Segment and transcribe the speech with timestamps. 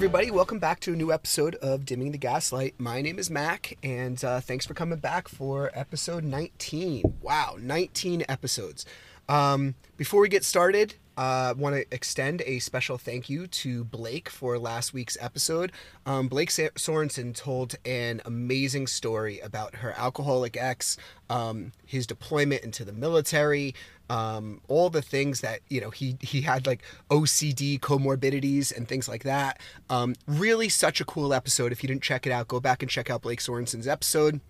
[0.00, 2.74] Everybody, welcome back to a new episode of Dimming the Gaslight.
[2.78, 7.18] My name is Mac, and uh, thanks for coming back for episode 19.
[7.20, 8.86] Wow, 19 episodes.
[9.28, 14.30] Um, before we get started, uh, want to extend a special thank you to Blake
[14.30, 15.70] for last week's episode.
[16.06, 20.96] Um, Blake Sorensen told an amazing story about her alcoholic ex,
[21.28, 23.74] um, his deployment into the military,
[24.08, 29.06] um, all the things that you know he he had like OCD comorbidities and things
[29.06, 29.60] like that.
[29.90, 31.70] Um, really, such a cool episode.
[31.70, 34.40] If you didn't check it out, go back and check out Blake Sorensen's episode.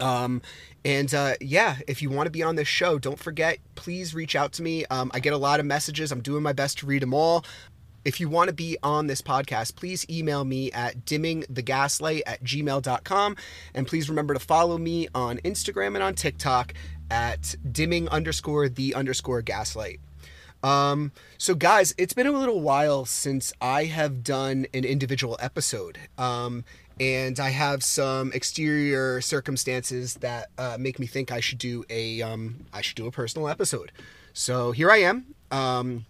[0.00, 0.42] Um,
[0.84, 4.36] and uh, yeah, if you want to be on this show, don't forget, please reach
[4.36, 4.84] out to me.
[4.86, 6.12] Um, I get a lot of messages.
[6.12, 7.44] I'm doing my best to read them all.
[8.04, 13.36] If you want to be on this podcast, please email me at dimmingthegaslight at gmail.com.
[13.74, 16.72] And please remember to follow me on Instagram and on TikTok
[17.10, 20.00] at dimming underscore the underscore gaslight.
[20.62, 25.98] Um, so guys, it's been a little while since I have done an individual episode.
[26.16, 26.64] Um,
[27.00, 32.22] and I have some exterior circumstances that uh, make me think I should do a
[32.22, 33.92] um, I should do a personal episode.
[34.32, 35.34] So here I am.
[35.50, 36.04] Um,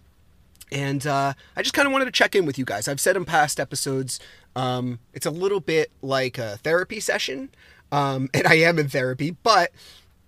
[0.71, 2.89] and uh, I just kind of wanted to check in with you guys.
[2.89, 4.21] I've said in past episodes,
[4.55, 7.51] um, it's a little bit like a therapy session,
[7.91, 9.71] um, and I am in therapy, but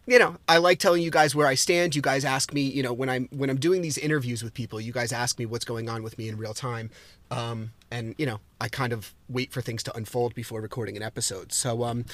[0.07, 1.95] you know, I like telling you guys where I stand.
[1.95, 4.81] You guys ask me, you know, when I'm when I'm doing these interviews with people,
[4.81, 6.91] you guys ask me what's going on with me in real time,
[7.31, 11.03] um, and you know, I kind of wait for things to unfold before recording an
[11.03, 11.53] episode.
[11.53, 12.05] So, um,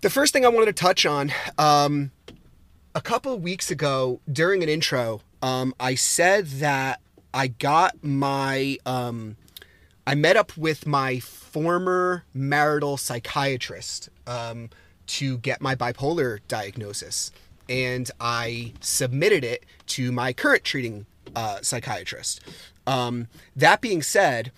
[0.00, 2.10] the first thing I wanted to touch on, um,
[2.94, 7.00] a couple weeks ago during an intro, um, I said that
[7.32, 9.36] I got my, um,
[10.06, 14.10] I met up with my former marital psychiatrist.
[14.26, 14.68] Um,
[15.06, 17.30] to get my bipolar diagnosis.
[17.68, 22.40] And I submitted it to my current treating uh, psychiatrist.
[22.86, 24.52] Um, that being said,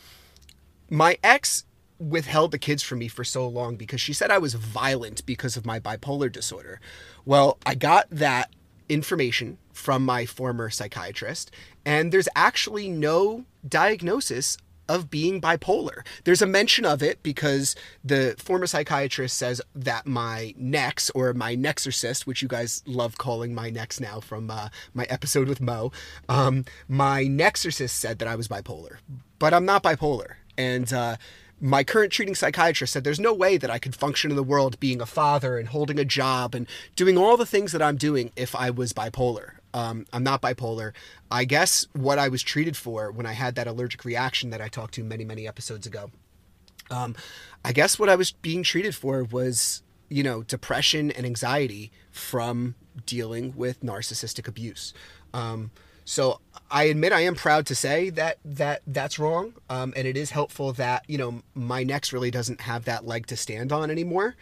[0.91, 1.65] my ex
[1.99, 5.57] withheld the kids from me for so long because she said I was violent because
[5.57, 6.81] of my bipolar disorder.
[7.25, 8.53] Well, I got that
[8.89, 11.51] information from my former psychiatrist,
[11.85, 14.59] and there's actually no diagnosis
[14.89, 16.07] of being bipolar.
[16.25, 17.75] There's a mention of it because
[18.05, 23.55] the former psychiatrist says that my nex or my nexorcist, which you guys love calling
[23.55, 25.91] my nex now from uh, my episode with Mo,
[26.29, 28.99] um, my nexorcist said that I was bipolar,
[29.39, 30.35] but I'm not bipolar.
[30.59, 31.17] And uh,
[31.61, 34.79] my current treating psychiatrist said there's no way that I could function in the world
[34.79, 38.31] being a father and holding a job and doing all the things that I'm doing
[38.37, 39.53] if I was bipolar.
[39.73, 40.93] Um, I'm not bipolar.
[41.31, 44.69] I guess what I was treated for when I had that allergic reaction that I
[44.69, 46.11] talked to many, many episodes ago.
[46.91, 47.17] Um,
[47.65, 52.75] I guess what I was being treated for was, you know, depression and anxiety from
[53.05, 54.95] dealing with narcissistic abuse.
[55.35, 55.71] Um,
[56.07, 56.41] so
[56.71, 60.31] I admit I am proud to say that that that's wrong, um, and it is
[60.31, 64.37] helpful that you know my nex really doesn't have that leg to stand on anymore.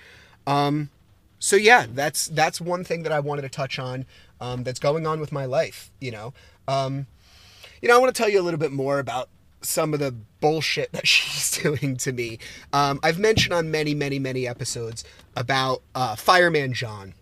[0.47, 0.91] Um,
[1.39, 4.05] so yeah, that's that's one thing that I wanted to touch on
[4.43, 5.91] um, that's going on with my life.
[6.01, 6.35] You know,
[6.69, 7.07] um,
[7.81, 9.31] you know, I want to tell you a little bit more about
[9.63, 12.41] some of the bullshit that she's doing to me.
[12.75, 15.03] Um, I've mentioned on many, many, many episodes
[15.35, 17.15] about uh, Fireman John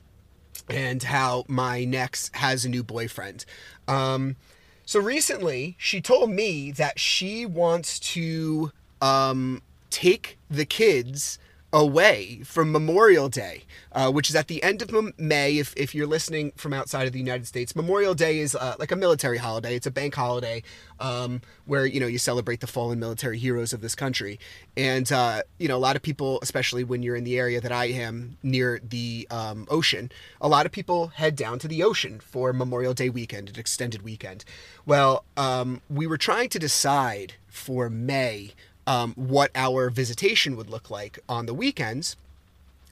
[0.69, 3.45] and how my nex has a new boyfriend.
[3.89, 4.37] Um,
[4.85, 11.39] so recently, she told me that she wants to um, take the kids
[11.73, 15.59] away from Memorial Day, uh, which is at the end of May.
[15.59, 18.93] If, if you're listening from outside of the United States, Memorial Day is uh, like
[18.93, 19.75] a military holiday.
[19.75, 20.63] It's a bank holiday
[21.01, 24.39] um, where you know you celebrate the fallen military heroes of this country.
[24.77, 27.73] And uh, you know a lot of people, especially when you're in the area that
[27.73, 32.21] I am near the um, ocean, a lot of people head down to the ocean
[32.21, 34.45] for Memorial Day weekend, an extended weekend.
[34.85, 38.53] Well, um, we were trying to decide for May
[38.87, 42.17] um, what our visitation would look like on the weekends.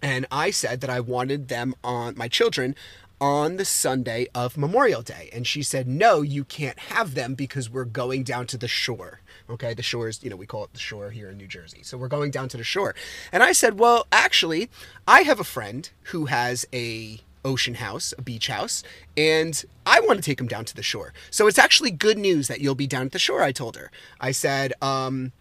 [0.03, 2.75] And I said that I wanted them on my children
[3.21, 5.29] on the Sunday of Memorial Day.
[5.33, 9.21] And she said, No, you can't have them because we're going down to the shore.
[9.49, 11.83] Okay, the shore is, you know, we call it the shore here in New Jersey.
[11.83, 12.95] So we're going down to the shore.
[13.33, 14.71] And I said, Well, actually,
[15.07, 18.83] I have a friend who has a ocean house, a beach house,
[19.17, 21.13] and I want to take him down to the shore.
[21.31, 23.91] So it's actually good news that you'll be down at the shore, I told her.
[24.21, 25.33] I said, um,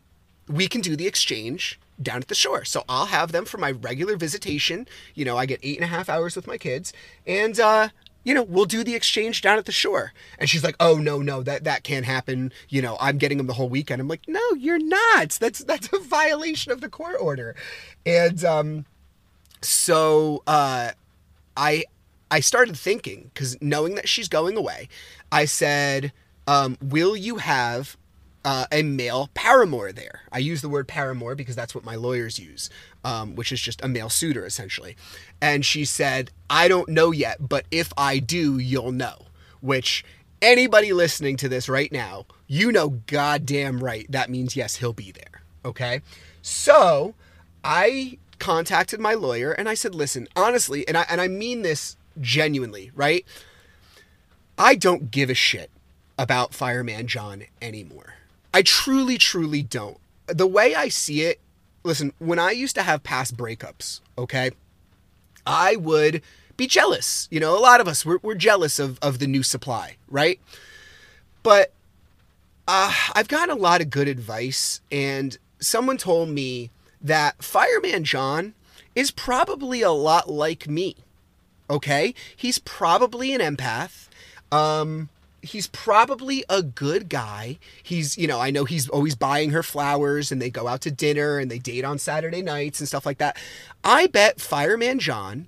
[0.49, 2.65] we can do the exchange down at the shore.
[2.65, 4.87] So I'll have them for my regular visitation.
[5.13, 6.91] You know, I get eight and a half hours with my kids,
[7.27, 7.89] and uh,
[8.23, 10.13] you know, we'll do the exchange down at the shore.
[10.37, 12.51] And she's like, "Oh no, no, that that can't happen.
[12.67, 15.31] You know, I'm getting them the whole weekend." I'm like, "No, you're not.
[15.39, 17.55] That's that's a violation of the court order."
[18.05, 18.85] And um,
[19.61, 20.91] so uh,
[21.55, 21.85] I
[22.31, 24.89] I started thinking because knowing that she's going away,
[25.31, 26.11] I said,
[26.47, 27.97] um, "Will you have
[28.45, 30.21] uh, a male paramour there.
[30.31, 32.69] I use the word paramour because that's what my lawyers use,
[33.03, 34.95] um, which is just a male suitor essentially.
[35.41, 39.25] And she said, I don't know yet, but if I do, you'll know.
[39.62, 40.06] Which
[40.41, 45.12] anybody listening to this right now, you know goddamn right that means yes, he'll be
[45.12, 45.42] there.
[45.65, 46.01] Okay?
[46.42, 47.15] So
[47.63, 51.97] I contacted my lawyer and I said, listen, honestly, and I and I mean this
[52.19, 53.25] genuinely, right?
[54.57, 55.69] I don't give a shit
[56.18, 58.15] about Fireman John anymore.
[58.53, 59.97] I truly, truly don't.
[60.27, 61.39] The way I see it,
[61.83, 64.51] listen, when I used to have past breakups, okay,
[65.45, 66.21] I would
[66.57, 67.27] be jealous.
[67.31, 70.39] You know, a lot of us, we're, we're jealous of, of the new supply, right?
[71.43, 71.71] But
[72.67, 76.69] uh, I've gotten a lot of good advice, and someone told me
[77.01, 78.53] that Fireman John
[78.95, 80.95] is probably a lot like me.
[81.69, 82.13] Okay?
[82.35, 84.07] He's probably an empath.
[84.51, 85.09] Um,
[85.41, 87.59] he's probably a good guy.
[87.81, 90.91] He's, you know, I know he's always buying her flowers and they go out to
[90.91, 93.38] dinner and they date on Saturday nights and stuff like that.
[93.83, 95.47] I bet Fireman John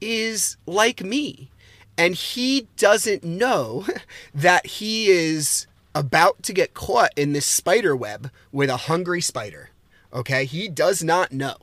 [0.00, 1.50] is like me
[1.96, 3.86] and he doesn't know
[4.34, 9.70] that he is about to get caught in this spider web with a hungry spider.
[10.12, 10.44] Okay?
[10.44, 11.56] He does not know.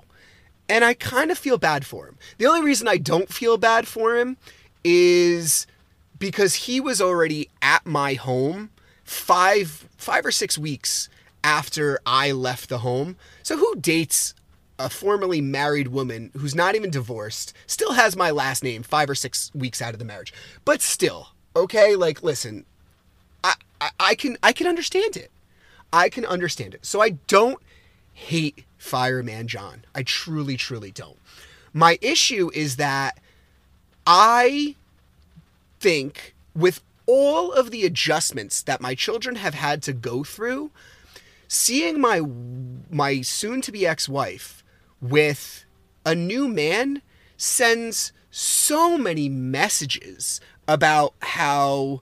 [0.67, 2.17] And I kind of feel bad for him.
[2.37, 4.37] The only reason I don't feel bad for him
[4.83, 5.67] is
[6.17, 8.69] because he was already at my home
[9.03, 11.09] five five or six weeks
[11.43, 13.17] after I left the home.
[13.43, 14.33] So who dates
[14.77, 19.15] a formerly married woman who's not even divorced, still has my last name five or
[19.15, 20.33] six weeks out of the marriage.
[20.65, 22.65] But still, okay, like listen,
[23.43, 25.31] I, I, I can I can understand it.
[25.93, 26.85] I can understand it.
[26.85, 27.61] So I don't
[28.13, 29.85] hate Fireman John.
[29.93, 31.17] I truly, truly don't.
[31.73, 33.19] My issue is that
[34.07, 34.75] I
[35.85, 40.71] think with all of the adjustments that my children have had to go through,
[41.47, 42.21] seeing my
[42.89, 44.63] my soon to be ex-wife
[44.99, 45.63] with
[46.03, 47.03] a new man
[47.37, 52.01] sends so many messages about how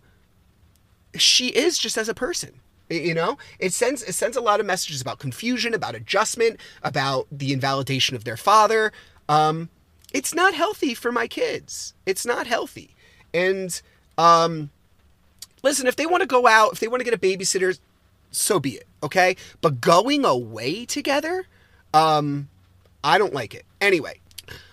[1.15, 3.37] she is just as a person you know?
[3.59, 8.15] It sends it sends a lot of messages about confusion about adjustment about the invalidation
[8.15, 8.93] of their father.
[9.27, 9.69] Um
[10.13, 11.95] it's not healthy for my kids.
[12.05, 12.92] It's not healthy
[13.33, 13.81] and
[14.17, 14.69] um,
[15.63, 17.77] listen, if they want to go out, if they want to get a babysitter,
[18.31, 18.87] so be it.
[19.01, 21.45] Okay, but going away together,
[21.93, 22.49] um,
[23.03, 23.65] I don't like it.
[23.81, 24.19] Anyway,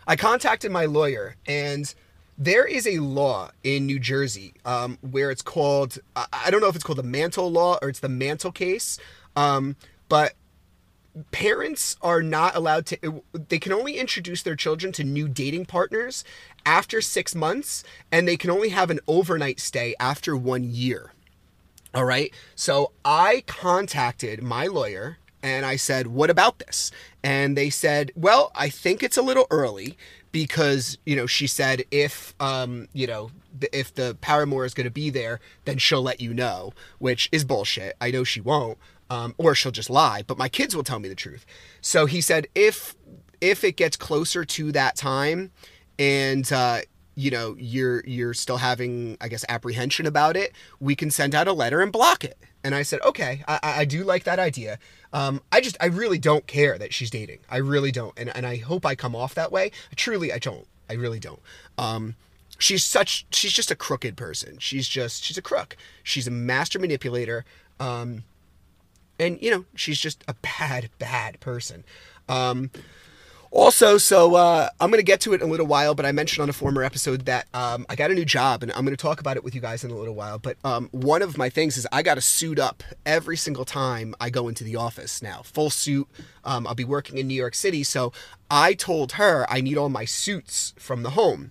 [0.06, 1.92] I contacted my lawyer and
[2.38, 6.74] there is a law in New Jersey um, where it's called I don't know if
[6.74, 8.98] it's called the Mantle Law or it's the Mantle case,
[9.36, 9.76] um,
[10.08, 10.32] but
[11.32, 16.24] parents are not allowed to they can only introduce their children to new dating partners
[16.64, 21.12] after 6 months and they can only have an overnight stay after 1 year
[21.94, 26.90] all right so i contacted my lawyer and i said what about this
[27.22, 29.96] and they said well i think it's a little early
[30.32, 33.30] because you know she said if um you know
[33.72, 37.44] if the paramour is going to be there then she'll let you know which is
[37.44, 38.78] bullshit i know she won't
[39.10, 40.22] um, or she'll just lie.
[40.26, 41.44] But my kids will tell me the truth.
[41.82, 42.94] So he said if
[43.40, 45.50] if it gets closer to that time,
[46.00, 46.80] and uh,
[47.14, 51.46] you know you're you're still having I guess apprehension about it, we can send out
[51.46, 52.38] a letter and block it.
[52.64, 54.78] And I said, okay, I, I do like that idea.
[55.12, 57.40] Um, I just I really don't care that she's dating.
[57.48, 59.70] I really don't, and and I hope I come off that way.
[59.94, 60.66] Truly, I don't.
[60.88, 61.40] I really don't.
[61.78, 62.16] Um,
[62.58, 64.58] she's such she's just a crooked person.
[64.58, 65.76] She's just she's a crook.
[66.02, 67.44] She's a master manipulator.
[67.78, 68.24] Um,
[69.18, 71.84] and you know she's just a bad bad person
[72.28, 72.70] um,
[73.52, 76.12] Also, so uh, I'm going to get to it in a little while, but I
[76.12, 78.96] mentioned on a former episode that um, I got a new job, and I'm going
[78.96, 80.38] to talk about it with you guys in a little while.
[80.38, 84.14] But um, one of my things is I got to suit up every single time
[84.20, 86.06] I go into the office now, full suit.
[86.44, 88.12] Um, I'll be working in New York City, so
[88.48, 91.50] I told her I need all my suits from the home.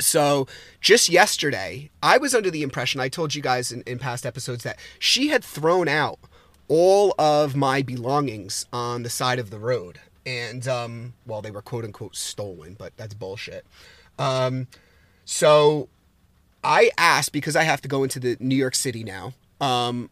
[0.00, 0.48] So
[0.80, 4.64] just yesterday, I was under the impression I told you guys in, in past episodes
[4.64, 6.18] that she had thrown out
[6.66, 11.62] all of my belongings on the side of the road and um, well, they were
[11.62, 13.66] quote unquote stolen, but that's bullshit.
[14.18, 14.68] Um,
[15.24, 15.88] so
[16.62, 19.34] I asked because I have to go into the New York City now.
[19.60, 20.10] Um,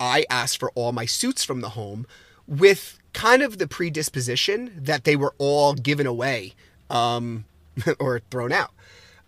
[0.00, 2.06] I asked for all my suits from the home
[2.46, 6.54] with kind of the predisposition that they were all given away
[6.90, 7.44] um,
[7.98, 8.72] or thrown out.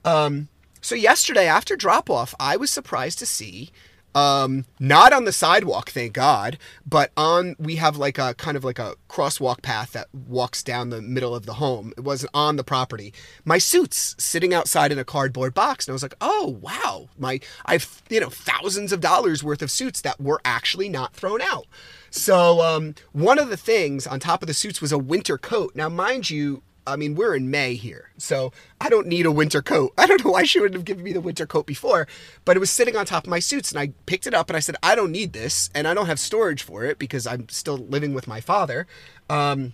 [0.05, 0.49] Um,
[0.81, 3.71] so yesterday after drop off, I was surprised to see
[4.15, 8.65] um, not on the sidewalk, thank God, but on we have like a kind of
[8.65, 11.93] like a crosswalk path that walks down the middle of the home.
[11.97, 13.13] It wasn't on the property.
[13.45, 17.41] My suits sitting outside in a cardboard box, and I was like, oh wow, my
[17.67, 21.67] I've you know thousands of dollars worth of suits that were actually not thrown out.
[22.11, 25.75] So um, one of the things on top of the suits was a winter coat.
[25.75, 29.63] Now, mind you, I mean, we're in May here, so I don't need a winter
[29.63, 29.95] coat.
[29.99, 32.07] I don't know why she wouldn't have given me the winter coat before,
[32.45, 34.57] but it was sitting on top of my suits, and I picked it up and
[34.57, 37.49] I said, I don't need this, and I don't have storage for it because I'm
[37.49, 38.87] still living with my father.
[39.31, 39.73] Um,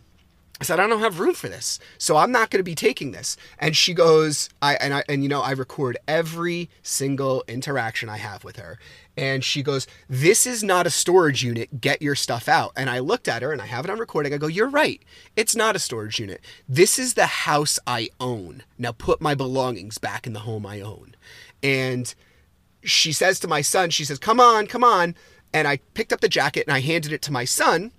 [0.61, 3.13] I said, I don't have room for this, so I'm not going to be taking
[3.13, 3.39] this.
[3.59, 8.19] And she goes, I and I and you know, I record every single interaction I
[8.19, 8.79] have with her.
[9.21, 11.83] And she goes, This is not a storage unit.
[11.83, 12.73] Get your stuff out.
[12.75, 14.33] And I looked at her and I have it on recording.
[14.33, 15.03] I go, You're right.
[15.37, 16.41] It's not a storage unit.
[16.67, 18.63] This is the house I own.
[18.79, 21.15] Now put my belongings back in the home I own.
[21.63, 22.13] And
[22.83, 25.15] she says to my son, She says, Come on, come on.
[25.53, 27.93] And I picked up the jacket and I handed it to my son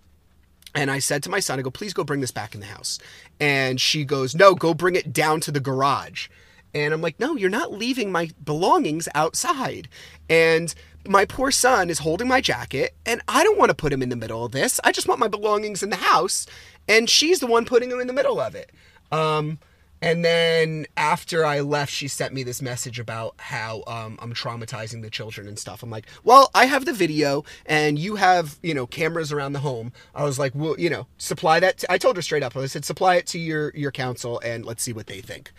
[0.73, 2.67] and I said to my son, I go, please go bring this back in the
[2.67, 2.97] house.
[3.41, 6.29] And she goes, no, go bring it down to the garage.
[6.73, 9.87] And I'm like, no, you're not leaving my belongings outside.
[10.29, 10.73] And
[11.07, 14.09] my poor son is holding my jacket, and I don't want to put him in
[14.09, 14.79] the middle of this.
[14.83, 16.45] I just want my belongings in the house.
[16.87, 18.71] And she's the one putting him in the middle of it.
[19.11, 19.59] Um,
[20.01, 25.03] and then after I left, she sent me this message about how um, I'm traumatizing
[25.03, 25.83] the children and stuff.
[25.83, 29.59] I'm like, well, I have the video, and you have, you know, cameras around the
[29.59, 29.93] home.
[30.15, 31.79] I was like, well, you know, supply that.
[31.79, 32.57] To, I told her straight up.
[32.57, 35.51] I said, supply it to your your counsel, and let's see what they think.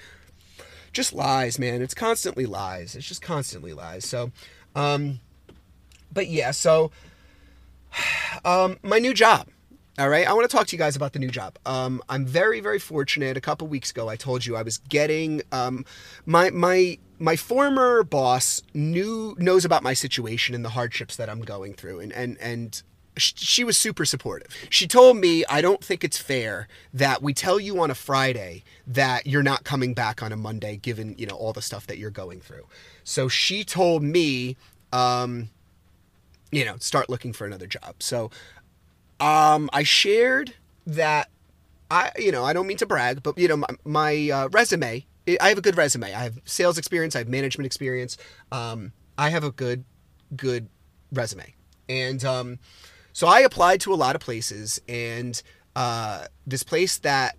[0.92, 1.82] Just lies, man.
[1.82, 2.94] It's constantly lies.
[2.94, 4.04] It's just constantly lies.
[4.06, 4.30] So,
[4.74, 5.20] um,
[6.12, 6.50] but yeah.
[6.50, 6.90] So,
[8.44, 9.48] um, my new job.
[9.98, 11.58] All right, I want to talk to you guys about the new job.
[11.66, 13.36] Um, I'm very, very fortunate.
[13.36, 15.84] A couple weeks ago, I told you I was getting um,
[16.24, 21.42] my my my former boss knew knows about my situation and the hardships that I'm
[21.42, 22.82] going through, and and and
[23.16, 24.48] she was super supportive.
[24.70, 28.64] She told me, I don't think it's fair that we tell you on a Friday
[28.86, 31.98] that you're not coming back on a Monday, given, you know, all the stuff that
[31.98, 32.66] you're going through.
[33.04, 34.56] So she told me,
[34.92, 35.50] um,
[36.50, 37.96] you know, start looking for another job.
[38.00, 38.30] So
[39.20, 40.54] um, I shared
[40.86, 41.28] that
[41.90, 45.04] I, you know, I don't mean to brag, but you know, my, my uh, resume.
[45.40, 46.12] I have a good resume.
[46.12, 47.14] I have sales experience.
[47.14, 48.16] I have management experience.
[48.50, 49.84] Um, I have a good,
[50.34, 50.68] good
[51.12, 51.54] resume,
[51.88, 52.58] and um,
[53.12, 54.80] so I applied to a lot of places.
[54.88, 55.40] And
[55.76, 57.36] uh, this place that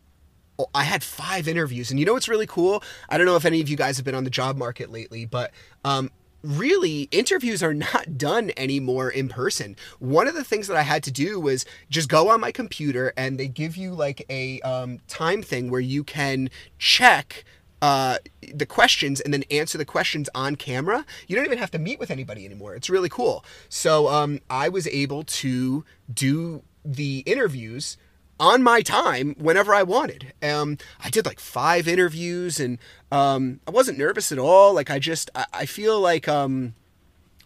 [0.60, 2.84] oh, I had five interviews, and you know what's really cool?
[3.10, 5.26] I don't know if any of you guys have been on the job market lately,
[5.26, 5.52] but
[5.84, 6.12] um,
[6.44, 11.02] really interviews are not done anymore in person one of the things that i had
[11.02, 15.00] to do was just go on my computer and they give you like a um,
[15.08, 17.46] time thing where you can check
[17.84, 18.18] uh,
[18.54, 21.06] the questions and then answer the questions on camera.
[21.28, 22.76] You don't even have to meet with anybody anymore.
[22.76, 23.44] It's really cool.
[23.68, 27.98] So um, I was able to do the interviews
[28.40, 30.32] on my time whenever I wanted.
[30.42, 32.78] Um, I did like five interviews and
[33.12, 34.74] um, I wasn't nervous at all.
[34.74, 36.76] Like I just, I, I feel like um,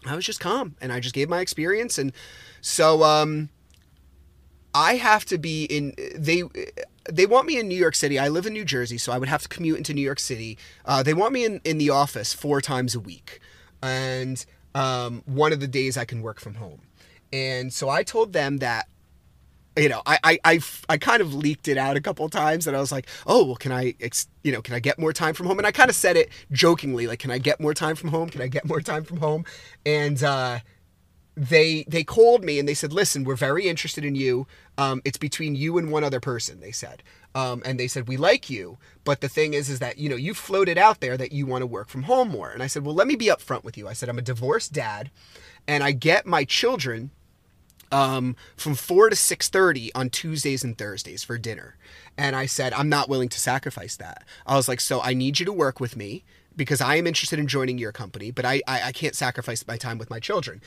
[0.06, 1.98] I was just calm and I just gave my experience.
[1.98, 2.12] And
[2.60, 3.48] so um,
[4.72, 6.44] I have to be in, they,
[7.10, 8.18] they want me in New York City.
[8.18, 10.58] I live in New Jersey, so I would have to commute into New York City.
[10.84, 13.40] Uh, they want me in, in the office four times a week.
[13.82, 16.80] And um, one of the days I can work from home.
[17.32, 18.88] And so I told them that
[19.76, 22.76] you know, I, I, I, I, kind of leaked it out a couple times and
[22.76, 23.94] I was like, oh, well, can I,
[24.42, 25.58] you know, can I get more time from home?
[25.58, 28.28] And I kind of said it jokingly, like, can I get more time from home?
[28.28, 29.44] Can I get more time from home?
[29.86, 30.58] And, uh,
[31.38, 34.46] they, they called me and they said, listen, we're very interested in you.
[34.76, 37.02] Um, it's between you and one other person, they said.
[37.34, 38.78] Um, and they said, we like you.
[39.04, 41.62] But the thing is, is that, you know, you floated out there that you want
[41.62, 42.50] to work from home more.
[42.50, 43.86] And I said, well, let me be upfront with you.
[43.86, 45.10] I said, I'm a divorced dad
[45.68, 47.10] and I get my children
[47.92, 51.76] um, from 4 to 6.30 on tuesdays and thursdays for dinner
[52.18, 55.40] and i said i'm not willing to sacrifice that i was like so i need
[55.40, 56.22] you to work with me
[56.54, 59.78] because i am interested in joining your company but i, I, I can't sacrifice my
[59.78, 60.60] time with my children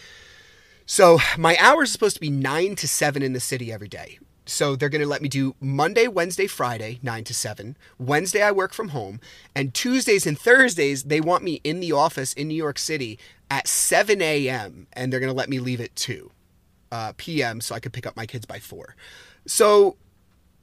[0.86, 4.20] so my hours are supposed to be 9 to 7 in the city every day
[4.46, 7.78] so they're going to let me do Monday, Wednesday, Friday, 9 to 7.
[8.00, 9.20] Wednesday, I work from home.
[9.56, 13.20] And Tuesdays and Thursdays, they want me in the office in New York City
[13.50, 14.88] at 7 a.m.
[14.94, 16.32] And they're going to let me leave at 2
[16.92, 17.62] uh, p.m.
[17.62, 18.96] so I could pick up my kids by 4.
[19.46, 19.96] So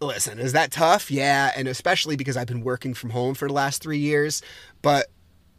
[0.00, 1.10] listen, is that tough?
[1.10, 1.52] Yeah.
[1.56, 4.42] And especially because I've been working from home for the last three years.
[4.82, 5.06] But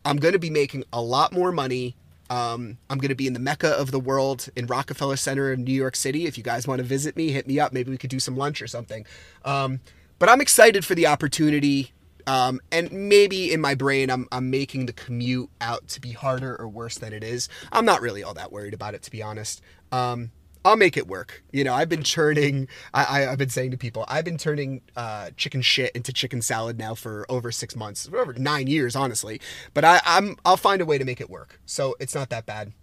[0.04, 1.96] I'm going to be making a lot more money
[2.30, 5.64] um, I'm going to be in the mecca of the world in Rockefeller Center in
[5.64, 6.26] New York City.
[6.26, 7.74] If you guys want to visit me, hit me up.
[7.74, 9.06] Maybe we could do some lunch or something.
[9.44, 9.80] Um,
[10.20, 11.92] but I'm excited for the opportunity.
[12.28, 16.56] Um, and maybe in my brain, I'm, I'm making the commute out to be harder
[16.56, 17.50] or worse than it is.
[17.72, 19.62] I'm not really all that worried about it, to be honest.
[19.92, 20.32] Um,
[20.70, 21.44] I'll make it work.
[21.52, 22.68] You know, I've been turning.
[22.94, 26.42] I, I have been saying to people, I've been turning uh, chicken shit into chicken
[26.42, 29.42] salad now for over six months, over nine years, honestly.
[29.74, 31.60] But I, I'm I'll find a way to make it work.
[31.66, 32.74] So it's not that bad.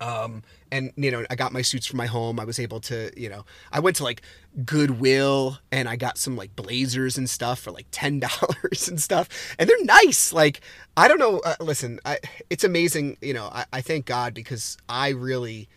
[0.00, 0.42] Um,
[0.72, 2.40] and you know, I got my suits from my home.
[2.40, 4.22] I was able to, you know, I went to like
[4.64, 9.28] Goodwill and I got some like blazers and stuff for like ten dollars and stuff,
[9.58, 10.32] and they're nice.
[10.32, 10.60] Like
[10.96, 11.38] I don't know.
[11.38, 12.18] Uh, listen, I,
[12.50, 13.18] it's amazing.
[13.22, 15.68] You know, I, I thank God because I really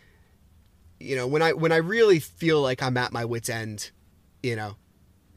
[1.00, 3.92] you know, when I when I really feel like I'm at my wits end,
[4.42, 4.76] you know,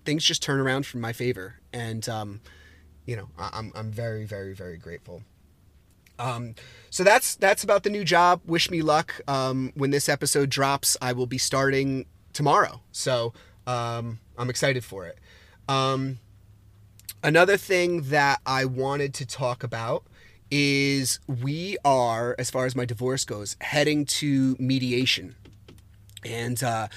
[0.04, 2.40] things just turn around for my favor, and um,
[3.06, 5.22] you know, I'm I'm very very very grateful.
[6.18, 6.54] Um,
[6.90, 8.42] so that's that's about the new job.
[8.44, 9.20] Wish me luck.
[9.26, 13.32] Um, when this episode drops, I will be starting tomorrow, so
[13.66, 15.18] um, I'm excited for it.
[15.68, 16.18] Um,
[17.22, 20.04] another thing that I wanted to talk about
[20.50, 25.36] is we are, as far as my divorce goes, heading to mediation.
[26.24, 26.88] And uh,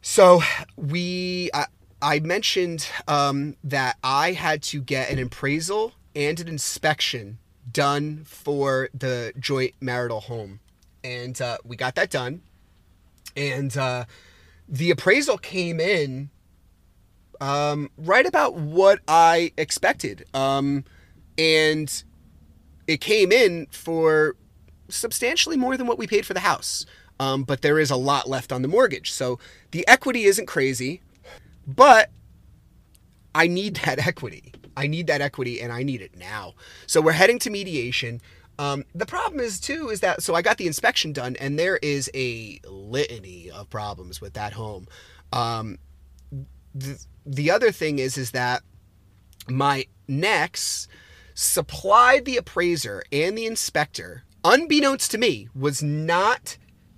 [0.00, 0.40] so
[0.76, 1.66] we, I,
[2.00, 7.38] I mentioned um, that I had to get an appraisal and an inspection
[7.70, 10.60] done for the joint marital home.
[11.02, 12.42] And uh, we got that done.
[13.36, 14.04] And uh,
[14.68, 16.30] the appraisal came in
[17.40, 20.24] um, right about what I expected.
[20.32, 20.84] Um,
[21.36, 22.02] and
[22.86, 24.36] it came in for
[24.88, 26.86] substantially more than what we paid for the house
[27.18, 29.12] um, but there is a lot left on the mortgage.
[29.12, 29.38] So
[29.70, 31.00] the equity isn't crazy,
[31.66, 32.10] but
[33.34, 34.52] I need that equity.
[34.76, 36.54] I need that equity and I need it now.
[36.86, 38.20] So we're heading to mediation.
[38.58, 41.78] Um, the problem is too is that so I got the inspection done and there
[41.78, 44.86] is a litany of problems with that home.
[45.32, 45.78] Um,
[46.74, 48.62] the, the other thing is is that
[49.48, 50.88] my nex
[51.34, 56.56] supplied the appraiser and the inspector, unbeknownst to me, was not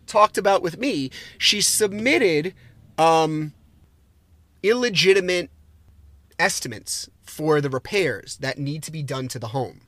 [0.08, 2.54] talked about with me, she submitted
[2.96, 3.52] um,
[4.62, 5.50] illegitimate
[6.38, 9.82] estimates for the repairs that need to be done to the home,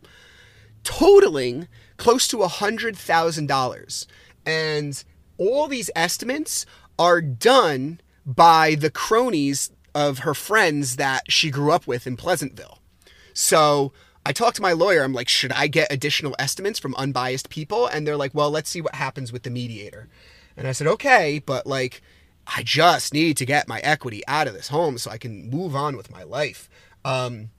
[0.85, 4.07] totaling close to a $100,000.
[4.47, 5.05] And
[5.39, 6.67] all these estimates
[6.99, 12.79] are done by the cronies of her friends that she grew up with in Pleasantville.
[13.33, 13.93] So
[14.25, 15.03] I talked to my lawyer.
[15.03, 17.87] I'm like, should I get additional estimates from unbiased people?
[17.87, 20.09] And they're like, well, let's see what happens with the mediator.
[20.57, 22.03] And I said, okay, but like,
[22.47, 25.75] I just need to get my equity out of this home so I can move
[25.75, 26.69] on with my life.
[27.05, 27.51] Um,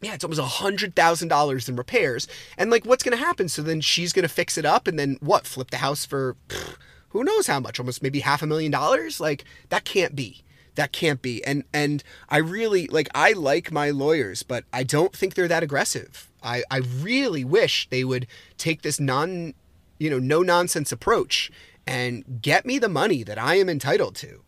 [0.00, 2.28] yeah, it's almost a hundred thousand dollars in repairs.
[2.56, 3.48] And like, what's to happen?
[3.48, 5.46] So then she's to fix it up and then what?
[5.46, 6.76] Flip the house for pff,
[7.08, 7.80] who knows how much?
[7.80, 9.18] Almost maybe half a million dollars?
[9.18, 10.44] Like, that can't be
[10.78, 11.44] that can't be.
[11.44, 15.64] And and i really like i like my lawyers but i don't think they're that
[15.64, 16.30] aggressive.
[16.40, 19.54] I i really wish they would take this non
[19.98, 21.50] you know no nonsense approach
[21.84, 24.42] and get me the money that i am entitled to.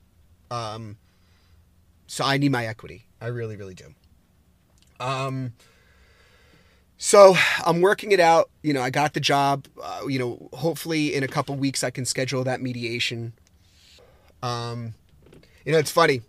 [0.53, 0.99] Um
[2.07, 3.07] so i need my equity.
[3.21, 3.93] I really really do.
[5.01, 5.55] Um
[6.97, 7.35] so
[7.67, 8.51] i'm working it out.
[8.63, 9.67] You know i got the job.
[9.83, 13.33] Uh, you know hopefully in a couple weeks i can schedule that mediation.
[14.45, 14.95] Um
[15.65, 16.23] you know, it's funny.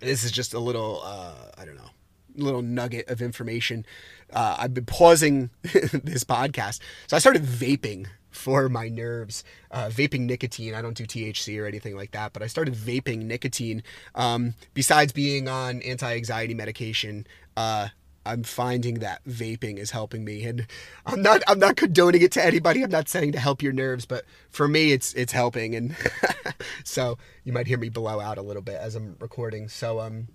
[0.00, 1.90] This is just a little, uh, I don't know,
[2.36, 3.84] little nugget of information.
[4.32, 6.80] Uh, I've been pausing this podcast.
[7.06, 10.74] So I started vaping for my nerves, uh, vaping nicotine.
[10.74, 13.82] I don't do THC or anything like that, but I started vaping nicotine.
[14.14, 17.88] Um, besides being on anti anxiety medication, uh,
[18.28, 20.66] I'm finding that vaping is helping me, and
[21.06, 22.82] I'm not I'm not condoning it to anybody.
[22.82, 25.96] I'm not saying to help your nerves, but for me, it's it's helping, and
[26.84, 29.68] so you might hear me blow out a little bit as I'm recording.
[29.68, 30.28] So um,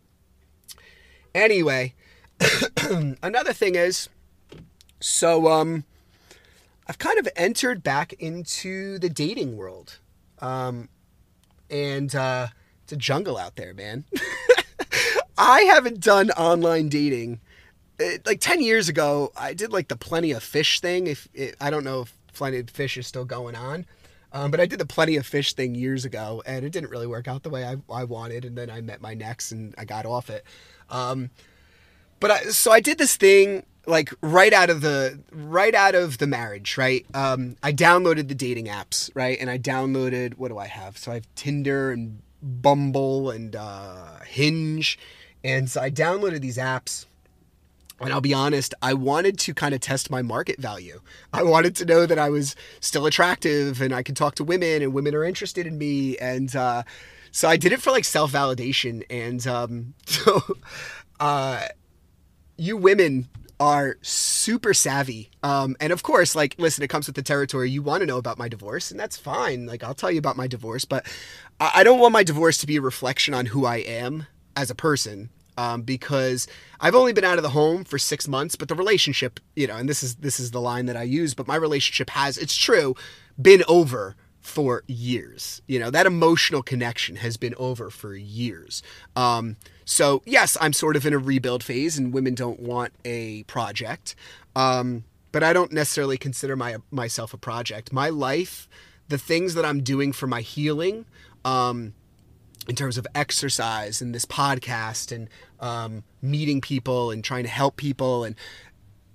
[1.36, 1.94] anyway,
[3.22, 4.10] another thing is,
[5.00, 5.84] so um,
[6.88, 10.00] I've kind of entered back into the dating world.
[10.40, 10.90] Um,
[11.70, 12.48] and uh,
[12.84, 14.06] it's a jungle out there, man.
[15.38, 17.40] I haven't done online dating.
[18.00, 21.08] It, like 10 years ago, I did like the Plenty of Fish thing.
[21.08, 23.86] If it, I don't know if Plenty of Fish is still going on.
[24.32, 27.06] Um, but I did the Plenty of Fish thing years ago, and it didn't really
[27.06, 28.46] work out the way I, I wanted.
[28.46, 30.44] And then I met my nex, and I got off it.
[30.90, 31.30] Um,
[32.20, 36.18] but I, so I did this thing like right out of the right out of
[36.18, 37.06] the marriage, right?
[37.14, 39.38] Um, I downloaded the dating apps, right?
[39.40, 40.98] And I downloaded what do I have?
[40.98, 44.98] So I have Tinder and Bumble and uh, Hinge,
[45.44, 47.06] and so I downloaded these apps.
[48.04, 51.00] And I'll be honest, I wanted to kind of test my market value.
[51.32, 54.82] I wanted to know that I was still attractive and I could talk to women
[54.82, 56.18] and women are interested in me.
[56.18, 56.84] And uh,
[57.32, 59.04] so I did it for like self validation.
[59.10, 60.42] And um, so
[61.20, 61.68] uh,
[62.58, 65.30] you women are super savvy.
[65.42, 67.70] Um, and of course, like, listen, it comes with the territory.
[67.70, 69.66] You want to know about my divorce, and that's fine.
[69.66, 71.06] Like, I'll tell you about my divorce, but
[71.60, 74.76] I don't want my divorce to be a reflection on who I am as a
[74.76, 75.30] person.
[75.58, 76.48] Um, because
[76.80, 79.76] I've only been out of the home for six months, but the relationship, you know,
[79.76, 82.56] and this is this is the line that I use, but my relationship has, it's
[82.56, 82.96] true,
[83.40, 85.62] been over for years.
[85.68, 88.84] You know, that emotional connection has been over for years.
[89.16, 93.44] Um, so, yes, I'm sort of in a rebuild phase, and women don't want a
[93.44, 94.16] project.
[94.56, 97.92] Um, but I don't necessarily consider my myself a project.
[97.92, 98.70] My life,
[99.08, 101.06] the things that I'm doing for my healing,
[101.44, 101.94] um,
[102.68, 107.76] in terms of exercise and this podcast and um, meeting people and trying to help
[107.76, 108.36] people, and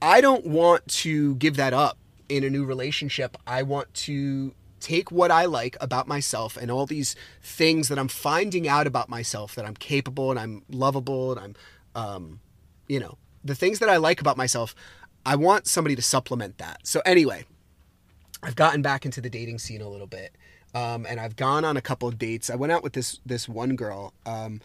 [0.00, 3.36] I don't want to give that up in a new relationship.
[3.46, 8.08] I want to take what I like about myself and all these things that I'm
[8.08, 11.56] finding out about myself that I'm capable and I'm lovable and
[11.94, 12.40] I'm, um,
[12.86, 14.74] you know, the things that I like about myself.
[15.26, 16.86] I want somebody to supplement that.
[16.86, 17.44] So anyway,
[18.42, 20.36] I've gotten back into the dating scene a little bit,
[20.78, 22.50] um, and I've gone on a couple of dates.
[22.50, 24.60] I went out with this this one girl, um,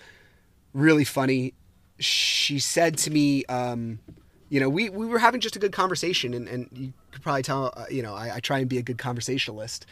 [0.74, 1.54] really funny.
[2.00, 4.00] She said to me, um,
[4.50, 7.42] you know, we, we were having just a good conversation, and, and you could probably
[7.44, 9.86] tell, uh, you know, I, I, try and be a good conversationalist.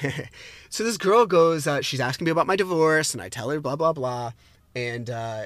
[0.70, 3.60] so this girl goes, uh, she's asking me about my divorce, and I tell her
[3.60, 4.32] blah blah blah,
[4.74, 5.44] and uh,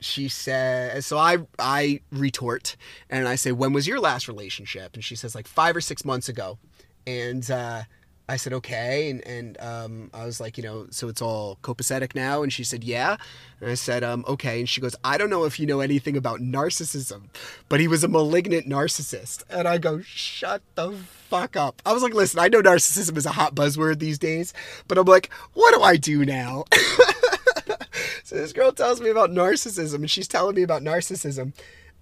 [0.00, 2.76] she says, so I I retort,
[3.08, 4.94] and I say, when was your last relationship?
[4.94, 6.58] And she says like five or six months ago,
[7.06, 7.82] and uh,
[8.26, 9.10] I said, okay.
[9.10, 12.42] And, and um, I was like, you know, so it's all copacetic now?
[12.42, 13.16] And she said, yeah.
[13.60, 14.60] And I said, um, okay.
[14.60, 17.24] And she goes, I don't know if you know anything about narcissism,
[17.68, 19.44] but he was a malignant narcissist.
[19.50, 21.82] And I go, shut the fuck up.
[21.84, 24.54] I was like, listen, I know narcissism is a hot buzzword these days,
[24.88, 26.64] but I'm like, what do I do now?
[28.24, 31.52] so this girl tells me about narcissism and she's telling me about narcissism.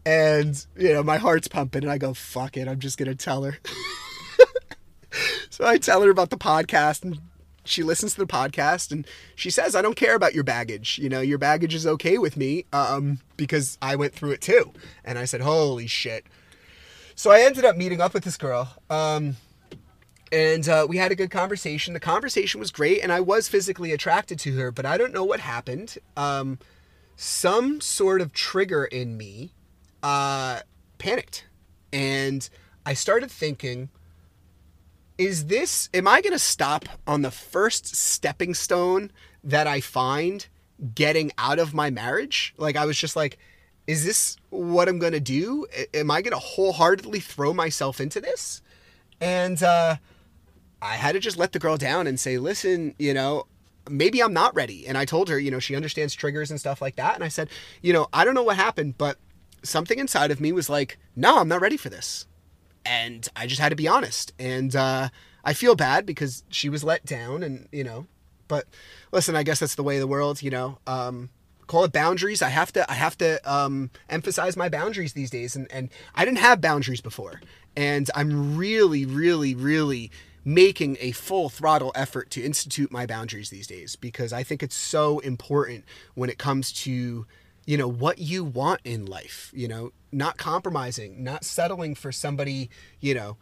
[0.06, 2.68] And, you know, my heart's pumping and I go, fuck it.
[2.68, 3.58] I'm just going to tell her.
[5.50, 7.20] so I tell her about the podcast and
[7.64, 10.98] she listens to the podcast and she says, I don't care about your baggage.
[10.98, 14.72] You know, your baggage is okay with me um, because I went through it too.
[15.04, 16.26] And I said, holy shit.
[17.14, 18.68] So I ended up meeting up with this girl.
[18.90, 19.36] Um,
[20.32, 21.92] and uh, we had a good conversation.
[21.92, 25.24] The conversation was great, and I was physically attracted to her, but I don't know
[25.24, 25.98] what happened.
[26.16, 26.58] Um,
[27.16, 29.52] some sort of trigger in me
[30.02, 30.60] uh,
[30.96, 31.46] panicked.
[31.92, 32.48] And
[32.86, 33.90] I started thinking,
[35.18, 39.10] is this am i going to stop on the first stepping stone
[39.44, 40.46] that i find
[40.94, 42.54] getting out of my marriage?
[42.56, 43.38] Like i was just like
[43.86, 48.20] is this what i'm going to do am i going to wholeheartedly throw myself into
[48.20, 48.62] this?
[49.20, 49.96] And uh,
[50.80, 53.46] i had to just let the girl down and say listen you know
[53.88, 54.86] maybe i'm not ready.
[54.86, 57.14] And i told her you know she understands triggers and stuff like that.
[57.14, 57.48] And i said
[57.82, 59.18] you know i don't know what happened but
[59.62, 62.26] something inside of me was like no i'm not ready for this
[62.84, 64.32] and I just had to be honest.
[64.38, 65.08] And uh,
[65.44, 68.06] I feel bad because she was let down, and you know,
[68.48, 68.66] but
[69.12, 70.42] listen, I guess that's the way of the world.
[70.42, 71.30] You know, um,
[71.66, 72.42] call it boundaries.
[72.42, 76.24] I have to I have to um, emphasize my boundaries these days, and and I
[76.24, 77.40] didn't have boundaries before,
[77.76, 80.10] and I'm really, really, really
[80.44, 84.74] making a full throttle effort to institute my boundaries these days because I think it's
[84.74, 87.26] so important when it comes to
[87.66, 92.68] you know what you want in life you know not compromising not settling for somebody
[93.00, 93.36] you know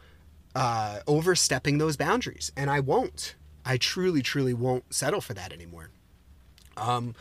[0.55, 2.51] uh, overstepping those boundaries.
[2.57, 3.35] And i won't.
[3.65, 5.91] I truly truly won't settle for that anymore.
[6.77, 7.15] Um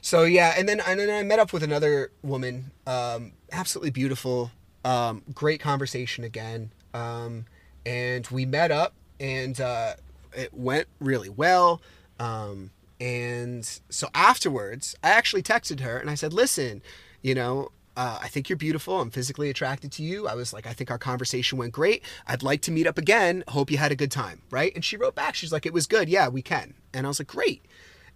[0.00, 4.52] so yeah and then and then i met up with another woman um absolutely beautiful
[4.84, 7.44] um great conversation again um
[7.84, 9.94] and we met up and uh
[10.36, 11.80] it went really well.
[12.20, 16.82] Um and so afterwards, I actually texted her and I said, listen,
[17.22, 19.00] you know, uh, I think you're beautiful.
[19.00, 20.28] I'm physically attracted to you.
[20.28, 22.04] I was like, I think our conversation went great.
[22.26, 23.42] I'd like to meet up again.
[23.48, 24.42] Hope you had a good time.
[24.50, 24.72] Right.
[24.74, 26.08] And she wrote back, she's like, it was good.
[26.08, 26.74] Yeah, we can.
[26.94, 27.64] And I was like, great.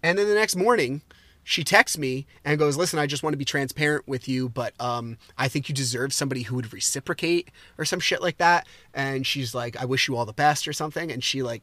[0.03, 1.03] And then the next morning,
[1.45, 4.75] she texts me and goes, "Listen, I just want to be transparent with you, but
[4.81, 9.27] um, I think you deserve somebody who would reciprocate or some shit like that." And
[9.27, 11.11] she's like, "I wish you all the best" or something.
[11.11, 11.62] And she like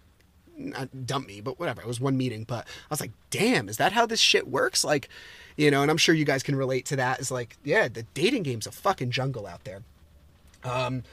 [0.60, 1.82] not dump me, but whatever.
[1.82, 4.84] It was one meeting, but I was like, "Damn, is that how this shit works?"
[4.84, 5.10] Like,
[5.58, 5.82] you know.
[5.82, 7.20] And I'm sure you guys can relate to that.
[7.20, 9.82] Is like, yeah, the dating game's a fucking jungle out there.
[10.64, 11.04] Um,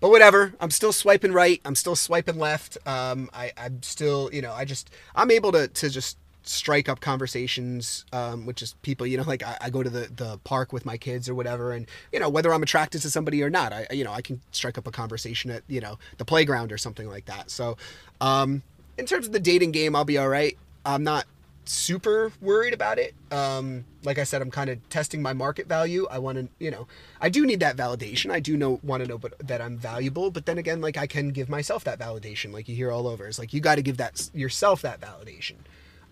[0.00, 0.54] but whatever.
[0.60, 1.60] I'm still swiping right.
[1.64, 2.76] I'm still swiping left.
[2.86, 7.00] Um, I, I'm still, you know, I just I'm able to to just strike up
[7.00, 10.72] conversations um, with just people you know like I, I, go to the, the park
[10.72, 13.72] with my kids or whatever and you know whether i'm attracted to somebody or not
[13.72, 16.78] i you know i can strike up a conversation at you know the playground or
[16.78, 17.76] something like that so
[18.20, 18.62] um,
[18.98, 21.26] in terms of the dating game i'll be all right i'm not
[21.68, 26.06] super worried about it um, like i said i'm kind of testing my market value
[26.12, 26.86] i want to you know
[27.20, 30.30] i do need that validation i do know want to know but, that i'm valuable
[30.30, 33.26] but then again like i can give myself that validation like you hear all over
[33.26, 35.56] it's like you got to give that yourself that validation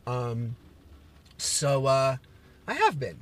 [0.06, 0.56] um,
[1.38, 2.16] so uh,
[2.66, 3.18] I have been,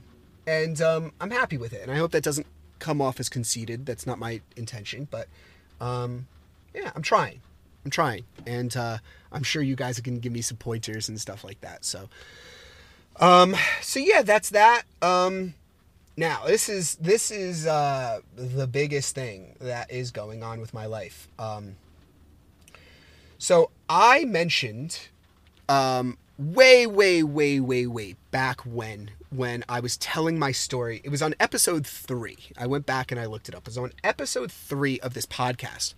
[0.46, 1.82] and um, I'm happy with it.
[1.82, 2.46] And I hope that doesn't
[2.78, 3.86] come off as conceited.
[3.86, 5.28] That's not my intention, but
[5.80, 6.26] um,
[6.74, 7.40] yeah, I'm trying.
[7.84, 8.98] I'm trying, and uh,
[9.32, 11.84] I'm sure you guys can give me some pointers and stuff like that.
[11.84, 12.08] So,
[13.16, 14.82] um, so yeah, that's that.
[15.00, 15.54] Um,
[16.16, 20.86] now this is this is uh, the biggest thing that is going on with my
[20.86, 21.28] life.
[21.38, 21.76] Um,
[23.38, 25.08] so I mentioned
[25.68, 31.00] um, way, way, way, way, way back when when I was telling my story.
[31.04, 32.38] It was on episode three.
[32.58, 33.62] I went back and I looked it up.
[33.62, 35.94] It was on episode three of this podcast.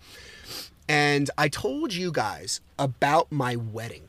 [0.89, 4.09] And I told you guys about my wedding.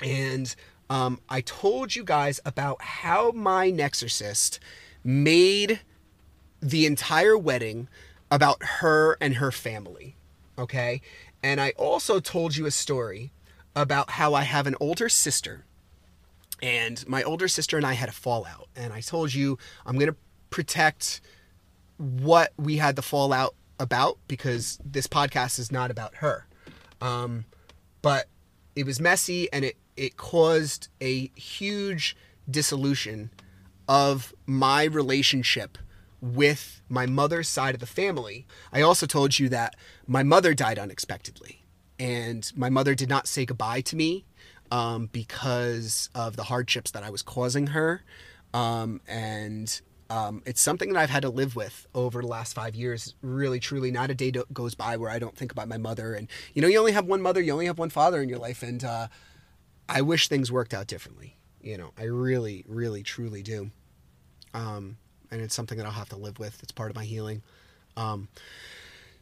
[0.00, 0.54] And
[0.90, 4.58] um, I told you guys about how my Nexorcist
[5.02, 5.80] made
[6.60, 7.88] the entire wedding
[8.30, 10.16] about her and her family.
[10.58, 11.02] Okay.
[11.42, 13.32] And I also told you a story
[13.76, 15.64] about how I have an older sister,
[16.62, 18.68] and my older sister and I had a fallout.
[18.74, 20.16] And I told you I'm going to
[20.50, 21.20] protect
[21.98, 26.46] what we had the fallout about because this podcast is not about her.
[27.00, 27.44] Um,
[28.02, 28.26] but
[28.76, 32.16] it was messy and it, it caused a huge
[32.50, 33.30] dissolution
[33.88, 35.78] of my relationship
[36.20, 38.46] with my mother's side of the family.
[38.72, 41.64] I also told you that my mother died unexpectedly
[41.98, 44.24] and my mother did not say goodbye to me
[44.70, 48.02] um, because of the hardships that I was causing her.
[48.52, 52.74] Um, and um, it's something that I've had to live with over the last five
[52.74, 53.14] years.
[53.22, 56.14] Really, truly, not a day goes by where I don't think about my mother.
[56.14, 58.38] And you know, you only have one mother, you only have one father in your
[58.38, 59.08] life, and uh,
[59.88, 61.36] I wish things worked out differently.
[61.62, 63.70] You know, I really, really, truly do.
[64.52, 64.98] Um,
[65.30, 66.62] and it's something that I'll have to live with.
[66.62, 67.42] It's part of my healing.
[67.96, 68.28] Um,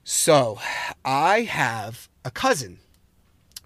[0.05, 0.59] so,
[1.05, 2.81] I have a cousin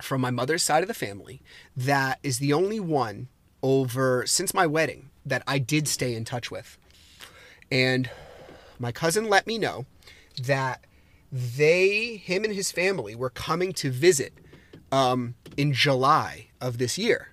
[0.03, 1.41] from my mother's side of the family
[1.75, 3.29] that is the only one
[3.63, 6.77] over since my wedding that I did stay in touch with.
[7.71, 8.11] And
[8.79, 9.87] my cousin let me know
[10.43, 10.85] that
[11.33, 14.33] they, him and his family, were coming to visit
[14.93, 17.29] um, in July of this year.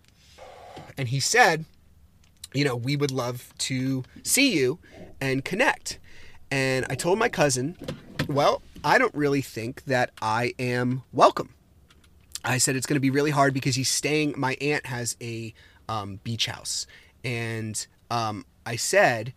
[0.97, 1.65] And he said,
[2.53, 4.79] you know, we would love to see you
[5.19, 5.99] and connect.
[6.51, 7.77] And I told my cousin,
[8.27, 11.53] well, I don't really think that I am welcome.
[12.45, 14.35] I said it's going to be really hard because he's staying.
[14.37, 15.53] My aunt has a
[15.87, 16.85] um, beach house,
[17.23, 19.33] and um, I said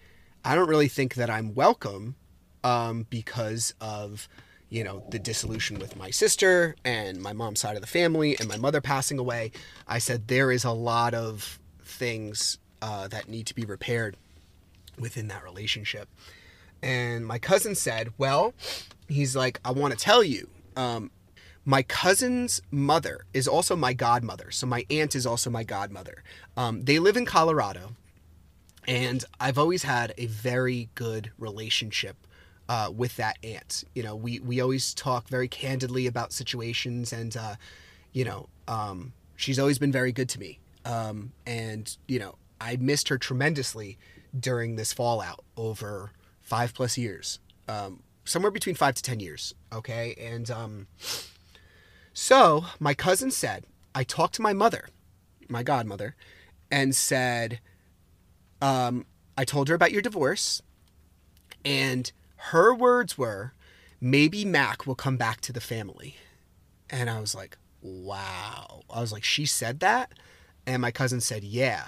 [0.47, 2.15] I don't really think that I'm welcome
[2.63, 4.29] um, because of
[4.69, 8.49] you know the dissolution with my sister and my mom's side of the family and
[8.49, 9.51] my mother passing away.
[9.89, 14.17] I said there is a lot of things uh, that need to be repaired
[14.97, 16.09] within that relationship.
[16.81, 18.55] And my cousin said, Well,
[19.09, 21.11] he's like, I want to tell you, um,
[21.65, 24.53] my cousin's mother is also my godmother.
[24.53, 26.23] So my aunt is also my godmother.
[26.57, 27.97] Um, they live in Colorado,
[28.87, 32.17] and I've always had a very good relationship
[32.69, 33.85] uh, with that aunt.
[33.95, 37.57] You know, we we always talk very candidly about situations, and uh,
[38.13, 40.59] you know, um, she's always been very good to me.
[40.85, 43.99] Um, and you know, I missed her tremendously
[44.39, 47.41] during this fallout over five plus years.
[47.69, 49.55] Um, somewhere between five to 10 years.
[49.73, 50.15] Okay.
[50.21, 50.87] And um,
[52.13, 54.89] so my cousin said, I talked to my mother,
[55.49, 56.15] my godmother,
[56.71, 57.61] and said,
[58.61, 60.63] um, I told her about your divorce.
[61.65, 63.53] And her words were,
[64.01, 66.17] maybe Mac will come back to the family.
[66.89, 68.83] And I was like, wow.
[68.89, 70.13] I was like, she said that?
[70.67, 71.87] And my cousin said, yeah.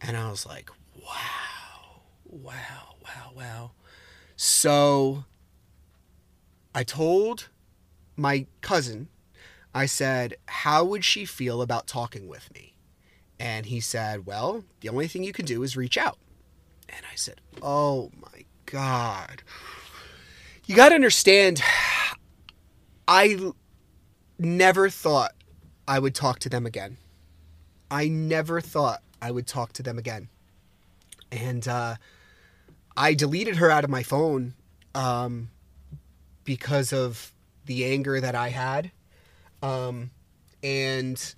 [0.00, 0.70] And I was like,
[1.00, 3.70] wow, wow, wow, wow.
[4.36, 5.24] So
[6.74, 7.48] I told
[8.16, 9.08] my cousin,
[9.74, 12.71] I said, How would she feel about talking with me?
[13.42, 16.16] And he said, Well, the only thing you can do is reach out.
[16.88, 19.42] And I said, Oh my God.
[20.64, 21.60] You got to understand,
[23.08, 23.52] I
[24.38, 25.32] never thought
[25.88, 26.98] I would talk to them again.
[27.90, 30.28] I never thought I would talk to them again.
[31.32, 31.96] And uh,
[32.96, 34.54] I deleted her out of my phone
[34.94, 35.50] um,
[36.44, 37.32] because of
[37.66, 38.92] the anger that I had.
[39.62, 40.12] Um,
[40.62, 41.34] and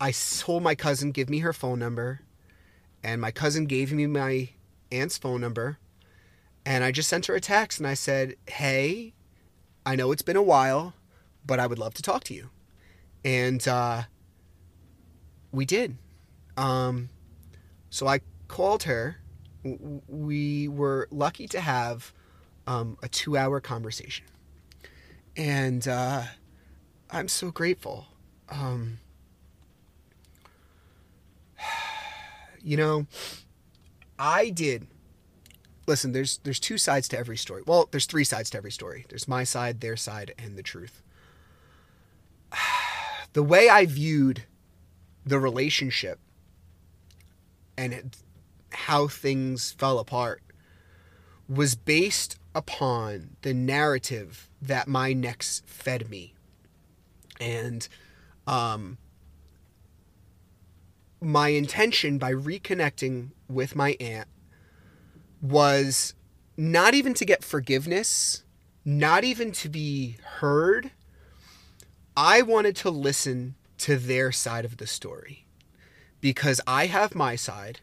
[0.00, 2.20] I told my cousin, give me her phone number.
[3.02, 4.50] And my cousin gave me my
[4.90, 5.78] aunt's phone number.
[6.64, 9.14] And I just sent her a text and I said, hey,
[9.84, 10.94] I know it's been a while,
[11.46, 12.50] but I would love to talk to you.
[13.24, 14.02] And uh,
[15.52, 15.96] we did.
[16.56, 17.08] Um,
[17.88, 19.18] so I called her.
[19.62, 22.12] We were lucky to have
[22.66, 24.26] um, a two hour conversation.
[25.36, 26.24] And uh,
[27.10, 28.06] I'm so grateful.
[28.48, 28.98] Um,
[32.66, 33.06] you know,
[34.18, 34.88] I did.
[35.86, 37.62] Listen, there's there's two sides to every story.
[37.64, 39.06] Well, there's three sides to every story.
[39.08, 41.00] There's my side, their side, and the truth.
[43.32, 44.44] The way I viewed
[45.26, 46.18] the relationship
[47.76, 48.16] and
[48.70, 50.42] how things fell apart
[51.46, 56.32] was based upon the narrative that my nex fed me.
[57.38, 57.86] And
[58.46, 58.96] um,
[61.20, 64.28] my intention by reconnecting with my aunt
[65.40, 66.14] was
[66.56, 68.44] not even to get forgiveness,
[68.84, 70.90] not even to be heard.
[72.16, 75.46] I wanted to listen to their side of the story
[76.20, 77.80] because I have my side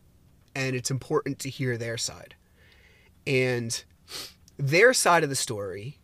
[0.56, 2.36] and it's important to hear their side.
[3.26, 3.84] And
[4.58, 6.00] their side of the story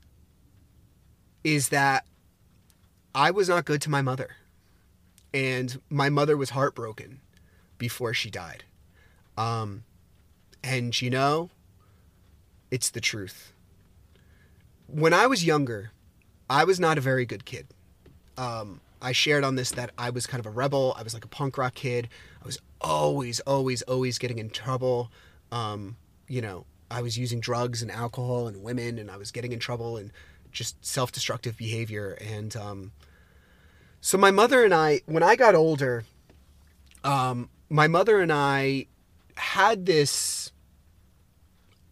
[1.43, 2.05] is that
[3.13, 4.37] I was not good to my mother.
[5.33, 7.21] And my mother was heartbroken
[7.77, 8.63] before she died.
[9.37, 9.83] Um,
[10.63, 11.49] and you know,
[12.71, 13.53] it's the truth.
[14.87, 15.91] When I was younger,
[16.49, 17.67] I was not a very good kid.
[18.37, 20.95] Um, I shared on this that I was kind of a rebel.
[20.97, 22.09] I was like a punk rock kid.
[22.41, 25.11] I was always, always, always getting in trouble.
[25.51, 25.95] Um,
[26.27, 29.59] you know, I was using drugs and alcohol and women, and I was getting in
[29.59, 30.11] trouble and
[30.51, 32.17] just self destructive behavior.
[32.19, 32.91] And um,
[34.01, 36.03] so my mother and I, when I got older,
[37.03, 38.87] um, my mother and I
[39.35, 40.51] had this.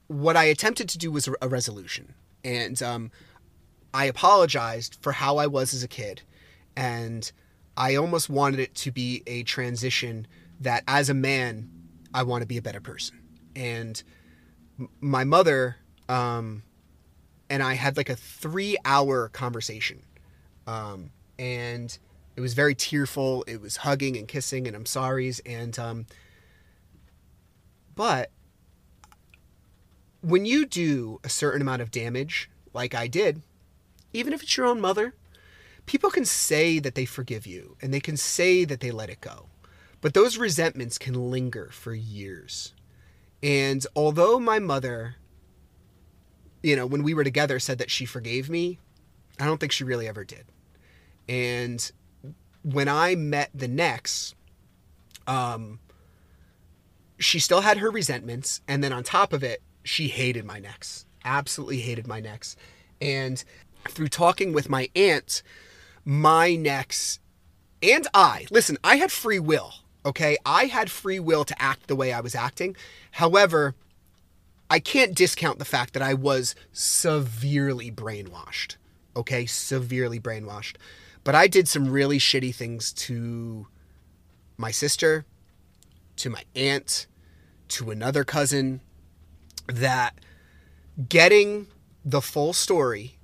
[0.07, 3.11] What I attempted to do was a resolution, and um,
[3.93, 6.21] I apologized for how I was as a kid,
[6.77, 7.29] and
[7.75, 10.27] I almost wanted it to be a transition
[10.61, 11.69] that, as a man,
[12.13, 13.19] I want to be a better person.
[13.55, 14.01] And
[15.01, 15.75] my mother
[16.07, 16.63] um,
[17.49, 20.03] and I had like a three-hour conversation,
[20.65, 21.97] um, and
[22.35, 23.43] it was very tearful.
[23.47, 26.05] It was hugging and kissing and I'm sorry's and um,
[27.95, 28.31] but
[30.21, 33.41] when you do a certain amount of damage, like I did,
[34.13, 35.15] even if it's your own mother,
[35.85, 39.21] people can say that they forgive you and they can say that they let it
[39.21, 39.47] go.
[40.01, 42.73] But those resentments can linger for years.
[43.41, 45.15] And although my mother,
[46.61, 48.79] you know, when we were together said that she forgave me,
[49.39, 50.45] I don't think she really ever did.
[51.27, 51.91] And
[52.63, 54.35] when I met the nex,
[55.27, 55.79] um,
[57.19, 58.61] she still had her resentments.
[58.67, 62.55] And then on top of it, she hated my nex, absolutely hated my nex.
[63.01, 63.43] And
[63.87, 65.43] through talking with my aunt,
[66.03, 67.19] my nex
[67.81, 69.73] and I, listen, I had free will.
[70.05, 70.37] Okay.
[70.45, 72.75] I had free will to act the way I was acting.
[73.11, 73.75] However,
[74.69, 78.77] I can't discount the fact that I was severely brainwashed.
[79.15, 79.45] Okay.
[79.45, 80.75] Severely brainwashed.
[81.27, 83.67] But I did some really shitty things to
[84.55, 85.25] my sister,
[86.15, 87.05] to my aunt,
[87.67, 88.79] to another cousin
[89.67, 90.17] that
[91.09, 91.67] getting
[92.05, 93.17] the full story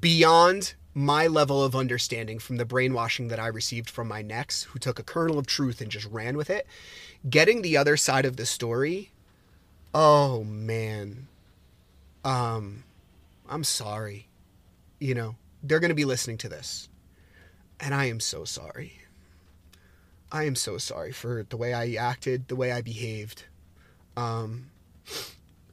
[0.00, 4.78] beyond my level of understanding from the brainwashing that I received from my nex, who
[4.78, 6.66] took a kernel of truth and just ran with it,
[7.28, 9.10] getting the other side of the story,
[9.92, 11.28] oh man.
[12.24, 12.84] Um
[13.50, 14.28] I'm sorry.
[14.98, 16.88] You know, they're going to be listening to this.
[17.82, 19.00] And I am so sorry.
[20.30, 23.44] I am so sorry for the way I acted, the way I behaved.
[24.16, 24.70] Um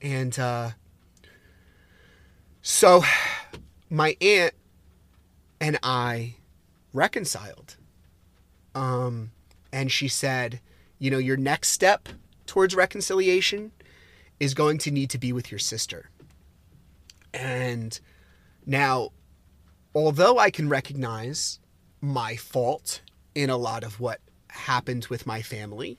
[0.01, 0.71] and uh
[2.61, 3.03] so
[3.89, 4.53] my aunt
[5.61, 6.35] and I
[6.93, 7.77] reconciled.
[8.75, 9.31] Um,
[9.71, 10.61] and she said,
[10.99, 12.09] you know, your next step
[12.45, 13.71] towards reconciliation
[14.39, 16.09] is going to need to be with your sister.
[17.33, 17.99] And
[18.65, 19.09] now,
[19.93, 21.59] although I can recognize
[22.01, 23.01] my fault
[23.35, 24.19] in a lot of what
[24.49, 25.97] happened with my family.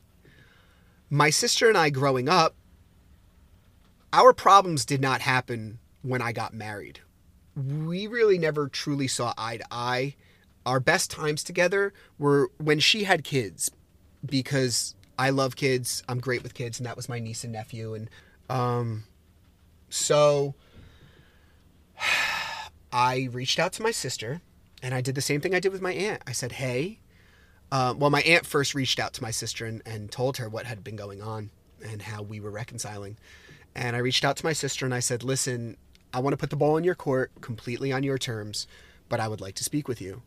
[1.08, 2.54] My sister and I growing up,
[4.12, 7.00] our problems did not happen when I got married.
[7.56, 10.14] We really never truly saw eye to eye.
[10.66, 13.70] Our best times together were when she had kids
[14.24, 16.02] because I love kids.
[16.08, 17.94] I'm great with kids, and that was my niece and nephew.
[17.94, 18.10] And
[18.48, 19.04] um,
[19.88, 20.54] so
[22.92, 24.40] I reached out to my sister
[24.82, 26.22] and I did the same thing I did with my aunt.
[26.26, 26.98] I said, Hey,
[27.72, 30.66] um, well, my aunt first reached out to my sister and, and told her what
[30.66, 31.50] had been going on
[31.84, 33.16] and how we were reconciling.
[33.74, 35.76] And I reached out to my sister and I said, Listen,
[36.12, 38.66] I want to put the ball in your court completely on your terms,
[39.08, 40.22] but I would like to speak with you.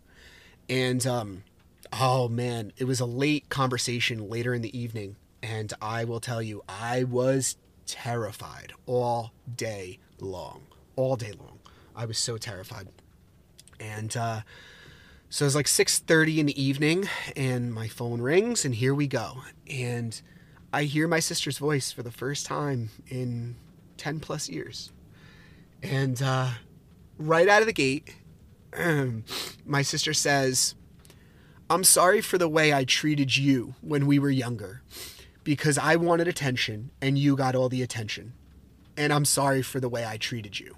[0.70, 1.43] And, um,
[1.91, 5.18] oh man, it was a late conversation later in the evening.
[5.41, 10.62] And I will tell you, I was terrified all day long.
[10.95, 11.60] All day long.
[11.95, 12.88] I was so terrified.
[13.84, 14.41] And uh,
[15.29, 19.43] so it's like 6:30 in the evening, and my phone rings, and here we go.
[19.69, 20.19] And
[20.71, 23.55] I hear my sister's voice for the first time in
[23.97, 24.91] 10 plus years.
[25.81, 26.51] And uh,
[27.17, 28.15] right out of the gate,
[29.65, 30.75] my sister says,
[31.69, 34.81] I'm sorry for the way I treated you when we were younger
[35.43, 38.34] because I wanted attention and you got all the attention.
[38.95, 40.77] And I'm sorry for the way I treated you.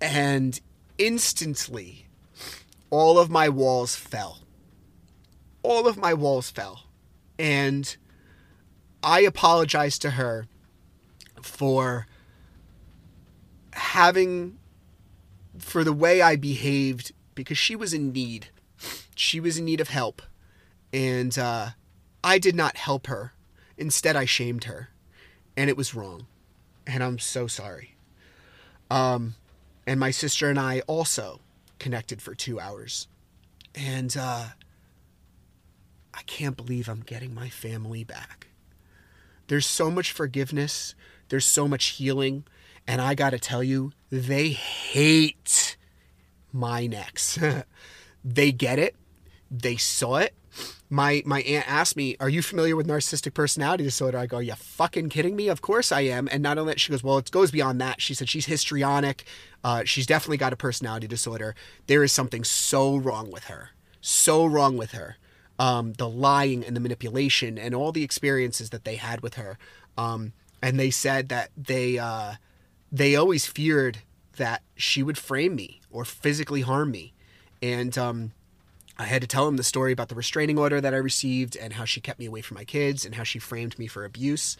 [0.00, 0.60] And
[1.00, 2.06] instantly,
[2.90, 4.40] all of my walls fell.
[5.62, 6.84] All of my walls fell.
[7.38, 7.96] And
[9.02, 10.46] I apologized to her
[11.42, 12.06] for
[13.72, 14.58] having,
[15.58, 18.48] for the way I behaved because she was in need.
[19.16, 20.20] She was in need of help.
[20.92, 21.70] And uh,
[22.22, 23.32] I did not help her.
[23.78, 24.90] Instead, I shamed her.
[25.56, 26.26] And it was wrong.
[26.86, 27.96] And I'm so sorry.
[28.90, 29.34] Um,
[29.86, 31.40] and my sister and I also
[31.78, 33.08] connected for two hours.
[33.74, 34.48] And uh,
[36.14, 38.48] I can't believe I'm getting my family back.
[39.48, 40.94] There's so much forgiveness,
[41.28, 42.44] there's so much healing.
[42.86, 45.76] And I got to tell you, they hate
[46.52, 47.38] my nex.
[48.24, 48.96] they get it,
[49.50, 50.34] they saw it.
[50.92, 54.54] My my aunt asked me, "Are you familiar with narcissistic personality disorder?" I go, "You
[54.54, 55.46] fucking kidding me?
[55.48, 58.02] Of course I am." And not only that, she goes, "Well, it goes beyond that."
[58.02, 59.24] She said she's histrionic.
[59.62, 61.54] Uh, she's definitely got a personality disorder.
[61.86, 63.70] There is something so wrong with her,
[64.00, 65.16] so wrong with her.
[65.60, 69.58] Um, the lying and the manipulation and all the experiences that they had with her.
[69.96, 70.32] Um,
[70.62, 72.34] and they said that they uh,
[72.90, 73.98] they always feared
[74.38, 77.12] that she would frame me or physically harm me.
[77.62, 78.32] And um,
[79.00, 81.72] I had to tell him the story about the restraining order that I received and
[81.72, 84.58] how she kept me away from my kids and how she framed me for abuse.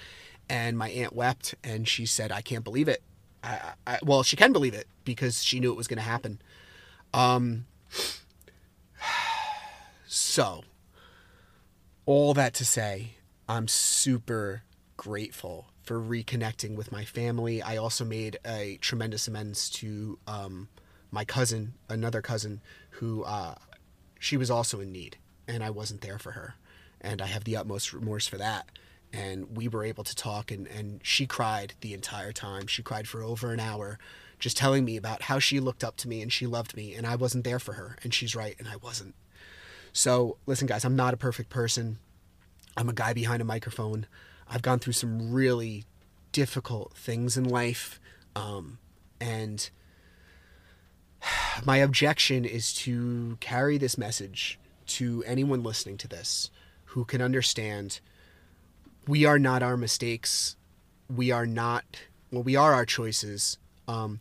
[0.49, 3.03] And my aunt wept and she said, I can't believe it.
[3.45, 6.41] I, I, well, she can believe it because she knew it was going to happen.
[7.13, 7.67] Um,
[10.07, 10.65] so,
[12.07, 13.17] all that to say,
[13.47, 14.63] I'm super
[14.97, 17.61] grateful for reconnecting with my family.
[17.61, 20.69] I also made a tremendous amends to um,
[21.11, 23.57] my cousin, another cousin, who uh,
[24.21, 25.17] she was also in need,
[25.49, 26.55] and I wasn't there for her.
[27.01, 28.69] And I have the utmost remorse for that.
[29.13, 32.69] And we were able to talk and, and she cried the entire time.
[32.69, 33.99] She cried for over an hour
[34.39, 37.07] just telling me about how she looked up to me and she loved me and
[37.07, 39.15] i wasn't there for her and she's right and i wasn't.
[39.93, 41.99] So listen guys i'm not a perfect person.
[42.77, 44.07] I'm a guy behind a microphone.
[44.49, 45.85] I've gone through some really
[46.33, 48.01] difficult things in life
[48.37, 48.79] um,
[49.21, 49.69] and
[51.65, 56.51] my objection is to carry this message to anyone listening to this
[56.87, 58.01] who can understand
[59.07, 60.57] we are not our mistakes.
[61.09, 61.85] We are not,
[62.31, 63.59] well, we are our choices.
[63.89, 64.21] Um,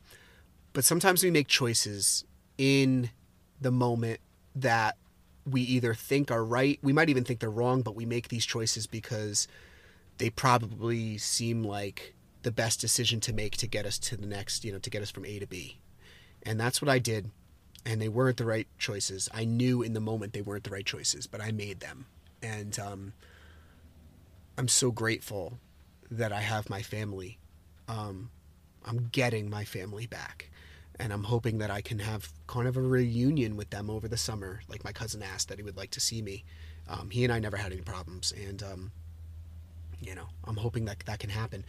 [0.73, 2.23] but sometimes we make choices
[2.57, 3.09] in
[3.61, 4.19] the moment
[4.55, 4.97] that
[5.45, 6.79] we either think are right.
[6.81, 9.47] We might even think they're wrong, but we make these choices because
[10.17, 12.13] they probably seem like
[12.43, 15.01] the best decision to make to get us to the next, you know, to get
[15.01, 15.79] us from A to B.
[16.43, 17.31] And that's what I did.
[17.85, 19.29] And they weren't the right choices.
[19.33, 22.05] I knew in the moment they weren't the right choices, but I made them.
[22.41, 23.13] And um,
[24.57, 25.59] I'm so grateful
[26.11, 27.37] that I have my family.
[27.87, 28.29] Um,
[28.85, 30.49] I'm getting my family back.
[30.99, 34.17] And I'm hoping that I can have kind of a reunion with them over the
[34.17, 34.61] summer.
[34.67, 36.43] Like my cousin asked that he would like to see me.
[36.89, 38.33] Um, he and I never had any problems.
[38.33, 38.91] And, um,
[40.01, 41.63] you know, I'm hoping that that can happen.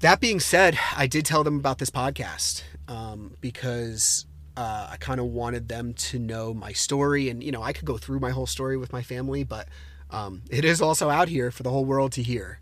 [0.00, 4.26] That being said, I did tell them about this podcast um, because
[4.56, 7.28] uh, I kind of wanted them to know my story.
[7.28, 9.68] And, you know, I could go through my whole story with my family, but
[10.10, 12.60] um, it is also out here for the whole world to hear.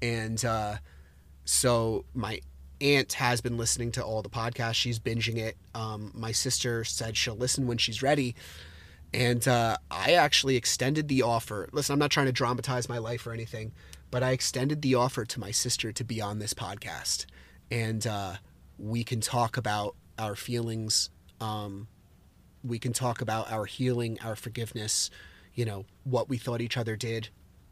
[0.00, 0.76] And uh,
[1.44, 2.40] so my
[2.80, 4.74] aunt has been listening to all the podcasts.
[4.74, 5.56] She's binging it.
[5.74, 8.34] Um, my sister said she'll listen when she's ready.
[9.12, 11.68] And uh, I actually extended the offer.
[11.72, 13.72] Listen, I'm not trying to dramatize my life or anything,
[14.14, 17.26] but I extended the offer to my sister to be on this podcast.
[17.68, 18.34] And uh,
[18.78, 21.10] we can talk about our feelings.
[21.40, 21.88] Um,
[22.62, 25.10] we can talk about our healing, our forgiveness,
[25.52, 27.30] you know, what we thought each other did,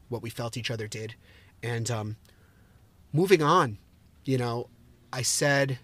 [0.09, 1.15] what we felt each other did.
[1.63, 2.17] And um,
[3.13, 3.79] moving on,
[4.25, 4.69] you know,
[5.13, 5.79] I said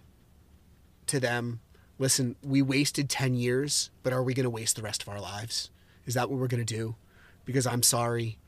[1.06, 1.60] to them,
[2.00, 5.20] listen, we wasted 10 years, but are we going to waste the rest of our
[5.20, 5.70] lives?
[6.04, 6.96] Is that what we're going to do?
[7.44, 8.38] Because I'm sorry.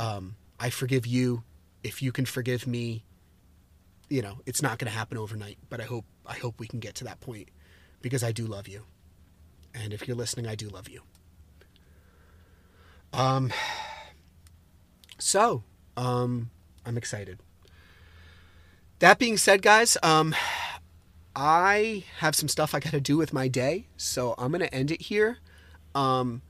[0.00, 1.42] Um, I forgive you.
[1.82, 3.04] If you can forgive me,
[4.08, 6.80] you know, it's not going to happen overnight, but I hope, I hope we can
[6.80, 7.48] get to that point
[8.00, 8.84] because I do love you.
[9.74, 11.02] And if you're listening, I do love you.
[13.12, 13.52] Um,
[15.18, 15.62] so,
[15.96, 16.50] um,
[16.84, 17.38] I'm excited.
[18.98, 20.34] That being said, guys, um,
[21.36, 24.74] I have some stuff I got to do with my day, so I'm going to
[24.74, 25.38] end it here.
[25.94, 26.42] Um,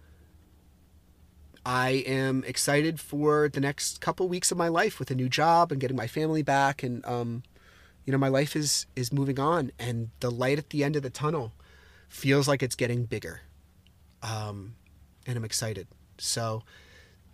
[1.67, 5.73] I am excited for the next couple weeks of my life with a new job
[5.73, 7.43] and getting my family back, and um,
[8.05, 11.03] you know, my life is is moving on, and the light at the end of
[11.03, 11.53] the tunnel
[12.09, 13.41] feels like it's getting bigger,
[14.23, 14.75] um,
[15.27, 15.89] and I'm excited.
[16.19, 16.63] So.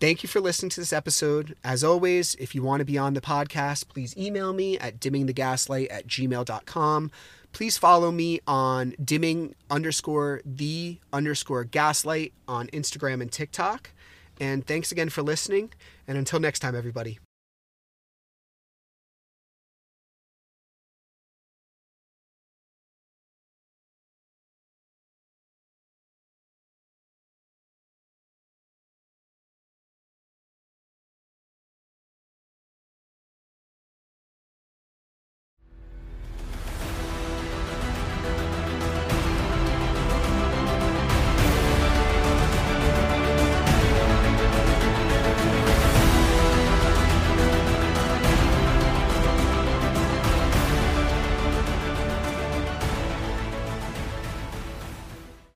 [0.00, 1.54] Thank you for listening to this episode.
[1.62, 5.88] As always, if you want to be on the podcast, please email me at dimmingthegaslight
[5.90, 7.10] at gmail.com.
[7.52, 13.90] Please follow me on dimming underscore the underscore gaslight on Instagram and TikTok.
[14.40, 15.72] And thanks again for listening.
[16.08, 17.18] And until next time, everybody.